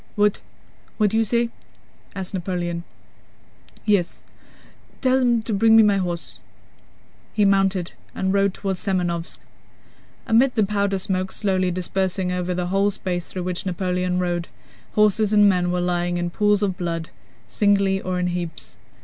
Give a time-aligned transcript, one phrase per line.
[0.15, 0.39] "What?
[0.97, 1.51] What do you say?"
[2.15, 2.83] asked Napoleon.
[3.85, 4.23] "Yes,
[4.99, 6.39] tell them to bring me my horse."
[7.33, 9.37] He mounted and rode toward Semënovsk.
[10.25, 14.47] Amid the powder smoke, slowly dispersing over the whole space through which Napoleon rode,
[14.93, 17.11] horses and men were lying in pools of blood,
[17.47, 18.79] singly or in heaps.